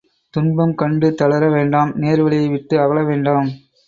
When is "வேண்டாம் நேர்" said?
1.49-2.21